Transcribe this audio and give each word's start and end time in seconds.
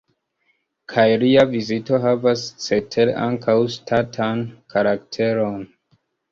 Kaj 0.93 1.03
lia 1.23 1.43
vizito 1.51 1.99
havas 2.07 2.47
cetere 2.69 3.15
ankaŭ 3.27 3.57
ŝtatan 3.77 4.45
karakteron. 4.75 5.65